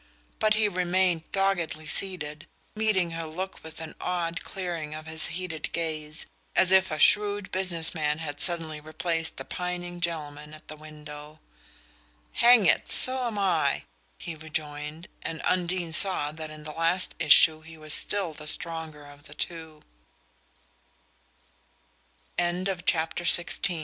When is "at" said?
10.55-10.67